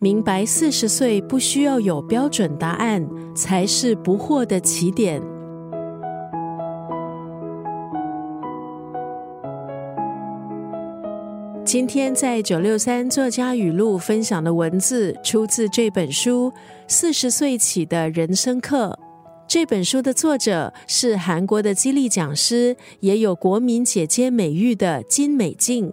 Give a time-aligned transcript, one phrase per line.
[0.00, 3.04] 明白四十岁不需要有标准答案，
[3.34, 5.20] 才是不惑的起点。
[11.64, 16.48] 今天在九六三作家语录分享的文字，出自这本书
[16.86, 18.96] 《四十岁起的人生课》。
[19.48, 25.92] 这本书的作者是韩国的激励讲师，也有国民姐姐美誉的金美静。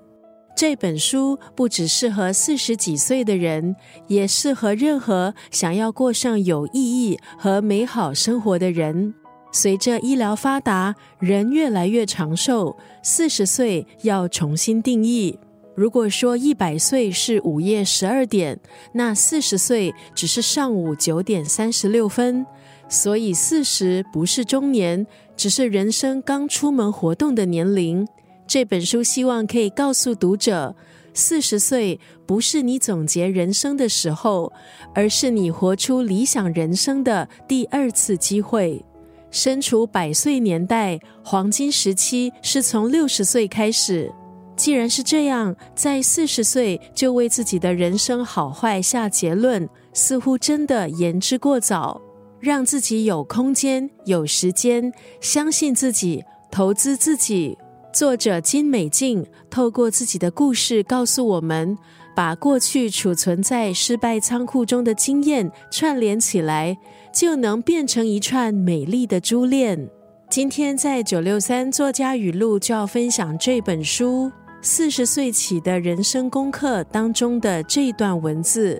[0.56, 3.76] 这本书不只适合四十几岁的人，
[4.08, 9.14] 也适合任何想要过上有意义和美好生活的人。
[9.52, 15.38] 随着医疗发达，人越来越长寿，四十岁要重新定义。
[15.76, 18.58] 如果说一百岁是午夜十二点，
[18.94, 22.46] 那四十岁只是上午九点三十六分。
[22.88, 28.08] 所以四十不是中年，只是人生刚出门活动的年龄。
[28.48, 30.76] 这本书希望可以告诉读者，
[31.14, 34.52] 四十岁不是你总结人生的时候，
[34.94, 38.84] 而是你活出理想人生的第二次机会。
[39.32, 44.12] 身处百岁年代，黄金时期是从六十岁开始。
[44.56, 52.00] 既然是这样，在四十岁就为自己的人生好坏下结论，似乎真的言之过早。
[52.40, 57.58] 让自己有空间、有时间，相信自己，投资自己。
[57.96, 61.78] 作者金美静透过自己的故事告诉我们：
[62.14, 66.78] 把过去储存在失败仓库中的经验串联起来，
[67.14, 69.90] 就能变成一串美丽的珠链。
[70.30, 74.26] 今天在九六三作家语录就要分享这本书
[74.62, 78.78] 《四十岁起的人生功课》当中的这段文字。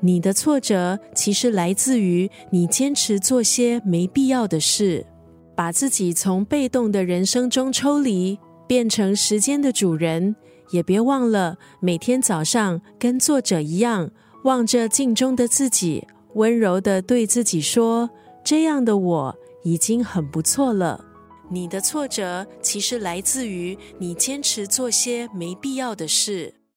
[0.00, 5.06] 你的挫折其实来自于你坚持做些没必要的事，
[5.54, 8.36] 把自己从被动的人生中抽离。
[8.68, 10.36] 变成时间的主人，
[10.70, 14.10] 也别忘了每天早上跟作者一样，
[14.44, 18.10] 望着镜中的自己，温柔的对自己说
[18.44, 21.06] ：“这样的我已经很不错了。”
[21.50, 26.54] 你的挫折其实来自于你坚持做些没必要的事。